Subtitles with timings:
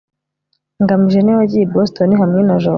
[0.81, 2.69] ngamije niwe wagiye i boston hamwe na jabo